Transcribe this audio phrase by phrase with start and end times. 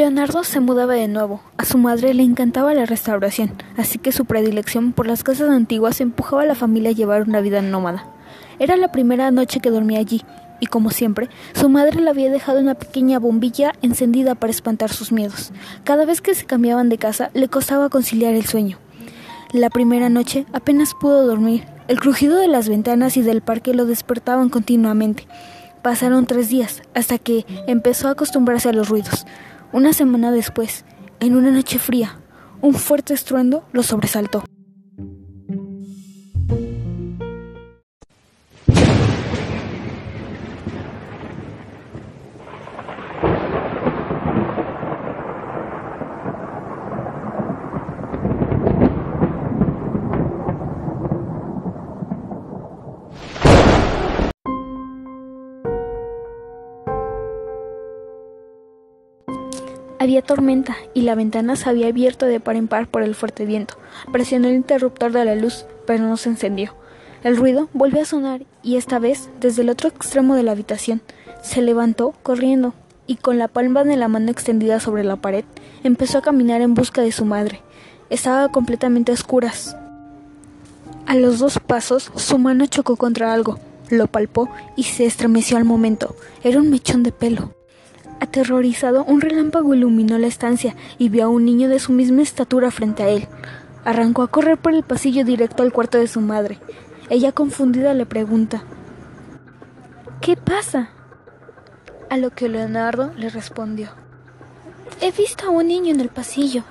[0.00, 1.42] Leonardo se mudaba de nuevo.
[1.58, 6.00] A su madre le encantaba la restauración, así que su predilección por las casas antiguas
[6.00, 8.06] empujaba a la familia a llevar una vida nómada.
[8.58, 10.22] Era la primera noche que dormía allí,
[10.58, 15.12] y como siempre, su madre le había dejado una pequeña bombilla encendida para espantar sus
[15.12, 15.52] miedos.
[15.84, 18.78] Cada vez que se cambiaban de casa, le costaba conciliar el sueño.
[19.52, 21.66] La primera noche apenas pudo dormir.
[21.88, 25.26] El crujido de las ventanas y del parque lo despertaban continuamente.
[25.82, 29.26] Pasaron tres días, hasta que empezó a acostumbrarse a los ruidos.
[29.72, 30.84] Una semana después,
[31.20, 32.18] en una noche fría,
[32.60, 34.42] un fuerte estruendo lo sobresaltó.
[60.00, 63.44] Había tormenta y la ventana se había abierto de par en par por el fuerte
[63.44, 63.74] viento.
[64.10, 66.74] Presionó el interruptor de la luz, pero no se encendió.
[67.22, 71.02] El ruido volvió a sonar y esta vez desde el otro extremo de la habitación.
[71.42, 72.72] Se levantó corriendo
[73.06, 75.44] y con la palma de la mano extendida sobre la pared
[75.84, 77.60] empezó a caminar en busca de su madre.
[78.08, 79.76] Estaba completamente a oscuras.
[81.04, 83.58] A los dos pasos su mano chocó contra algo,
[83.90, 86.16] lo palpó y se estremeció al momento.
[86.42, 87.52] Era un mechón de pelo.
[88.20, 92.70] Aterrorizado, un relámpago iluminó la estancia y vio a un niño de su misma estatura
[92.70, 93.26] frente a él.
[93.84, 96.58] Arrancó a correr por el pasillo directo al cuarto de su madre.
[97.08, 98.62] Ella confundida le pregunta
[100.20, 100.90] ¿Qué pasa?
[102.10, 103.88] A lo que Leonardo le respondió
[105.00, 106.62] He visto a un niño en el pasillo.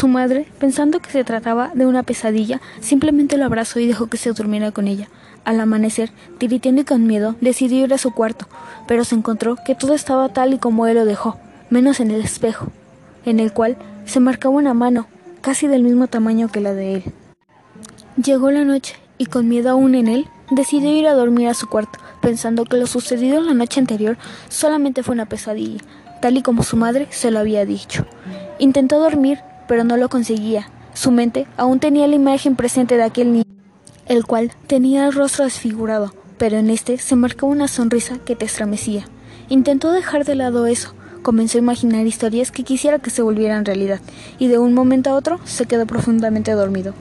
[0.00, 4.16] Su madre, pensando que se trataba de una pesadilla, simplemente lo abrazó y dejó que
[4.16, 5.10] se durmiera con ella.
[5.44, 8.46] Al amanecer, tiriteando y con miedo, decidió ir a su cuarto,
[8.88, 11.36] pero se encontró que todo estaba tal y como él lo dejó,
[11.68, 12.68] menos en el espejo,
[13.26, 13.76] en el cual
[14.06, 15.06] se marcaba una mano,
[15.42, 17.04] casi del mismo tamaño que la de él.
[18.16, 21.68] Llegó la noche, y con miedo aún en él, decidió ir a dormir a su
[21.68, 24.16] cuarto, pensando que lo sucedido la noche anterior
[24.48, 25.82] solamente fue una pesadilla,
[26.22, 28.06] tal y como su madre se lo había dicho.
[28.58, 30.68] Intentó dormir, pero no lo conseguía.
[30.94, 33.44] Su mente aún tenía la imagen presente de aquel niño,
[34.06, 38.46] el cual tenía el rostro desfigurado, pero en este se marcaba una sonrisa que te
[38.46, 39.04] estremecía.
[39.48, 40.92] Intentó dejar de lado eso,
[41.22, 44.00] comenzó a imaginar historias que quisiera que se volvieran realidad,
[44.40, 46.92] y de un momento a otro se quedó profundamente dormido.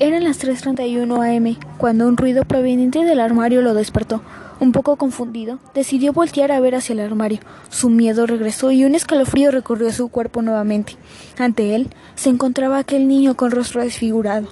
[0.00, 4.22] Eran las 3.31 am cuando un ruido proveniente del armario lo despertó.
[4.58, 7.38] Un poco confundido, decidió voltear a ver hacia el armario.
[7.68, 10.96] Su miedo regresó y un escalofrío recorrió su cuerpo nuevamente.
[11.38, 14.48] Ante él se encontraba aquel niño con rostro desfigurado.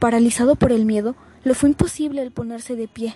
[0.00, 3.14] Paralizado por el miedo, le fue imposible el ponerse de pie.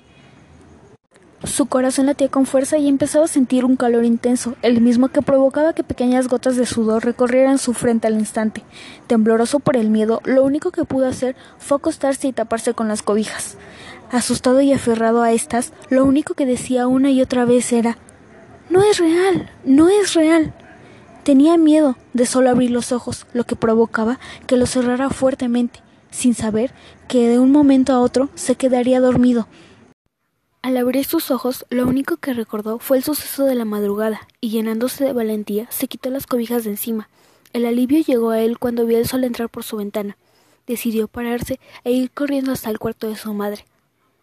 [1.45, 5.23] Su corazón latía con fuerza y empezaba a sentir un calor intenso, el mismo que
[5.23, 8.65] provocaba que pequeñas gotas de sudor recorrieran su frente al instante.
[9.07, 13.03] Tembloroso por el miedo, lo único que pudo hacer fue acostarse y taparse con las
[13.03, 13.57] cobijas.
[14.11, 17.99] Asustado y aferrado a estas, lo único que decía una y otra vez era
[18.69, 20.53] No es real, no es real.
[21.23, 24.19] Tenía miedo de solo abrir los ojos, lo que provocaba
[24.49, 26.73] que los cerrara fuertemente, sin saber
[27.07, 29.47] que de un momento a otro se quedaría dormido
[30.61, 34.51] al abrir sus ojos, lo único que recordó fue el suceso de la madrugada, y
[34.51, 37.09] llenándose de valentía, se quitó las cobijas de encima.
[37.53, 40.17] El alivio llegó a él cuando vio el sol entrar por su ventana.
[40.67, 43.65] Decidió pararse e ir corriendo hasta el cuarto de su madre.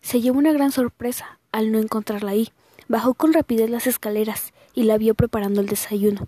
[0.01, 2.49] Se llevó una gran sorpresa al no encontrarla ahí.
[2.87, 6.27] Bajó con rapidez las escaleras y la vio preparando el desayuno.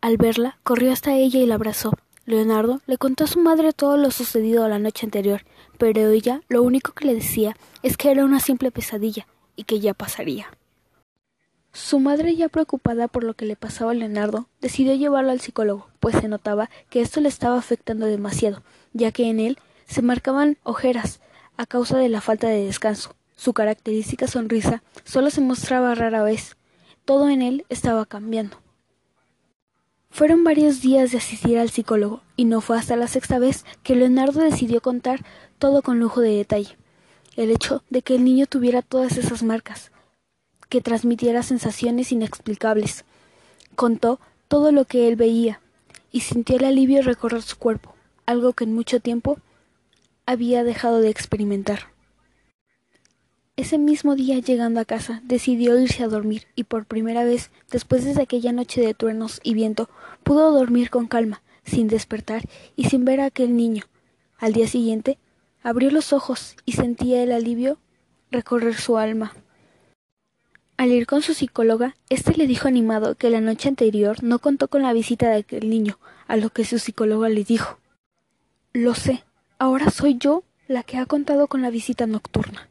[0.00, 1.92] Al verla, corrió hasta ella y la abrazó.
[2.26, 5.42] Leonardo le contó a su madre todo lo sucedido la noche anterior,
[5.78, 9.26] pero ella lo único que le decía es que era una simple pesadilla
[9.56, 10.46] y que ya pasaría.
[11.72, 15.88] Su madre, ya preocupada por lo que le pasaba a Leonardo, decidió llevarlo al psicólogo,
[15.98, 18.62] pues se notaba que esto le estaba afectando demasiado,
[18.92, 21.20] ya que en él se marcaban ojeras
[21.56, 23.16] a causa de la falta de descanso.
[23.34, 26.56] Su característica sonrisa solo se mostraba rara vez.
[27.04, 28.63] Todo en él estaba cambiando.
[30.14, 33.96] Fueron varios días de asistir al psicólogo, y no fue hasta la sexta vez que
[33.96, 35.24] Leonardo decidió contar
[35.58, 36.76] todo con lujo de detalle.
[37.34, 39.90] El hecho de que el niño tuviera todas esas marcas,
[40.68, 43.04] que transmitiera sensaciones inexplicables.
[43.74, 45.60] Contó todo lo que él veía,
[46.12, 49.38] y sintió el alivio recorrer su cuerpo, algo que en mucho tiempo
[50.26, 51.88] había dejado de experimentar.
[53.56, 58.04] Ese mismo día, llegando a casa, decidió irse a dormir y por primera vez, después
[58.04, 59.88] de aquella noche de truenos y viento,
[60.24, 62.42] pudo dormir con calma, sin despertar
[62.74, 63.84] y sin ver a aquel niño.
[64.38, 65.18] Al día siguiente,
[65.62, 67.78] abrió los ojos y sentía el alivio
[68.32, 69.34] recorrer su alma.
[70.76, 74.66] Al ir con su psicóloga, éste le dijo animado que la noche anterior no contó
[74.66, 77.78] con la visita de aquel niño, a lo que su psicóloga le dijo
[78.72, 79.22] Lo sé,
[79.60, 82.68] ahora soy yo la que ha contado con la visita nocturna.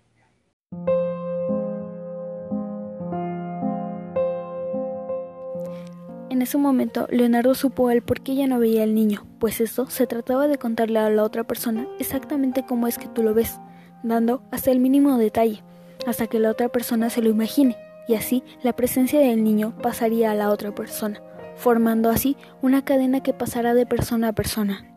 [6.34, 9.88] En ese momento, Leonardo supo el por qué ella no veía al niño, pues esto
[9.92, 13.60] se trataba de contarle a la otra persona exactamente cómo es que tú lo ves,
[14.02, 15.64] dando hasta el mínimo detalle,
[16.08, 17.78] hasta que la otra persona se lo imagine,
[18.08, 21.22] y así la presencia del niño pasaría a la otra persona,
[21.56, 24.93] formando así una cadena que pasará de persona a persona.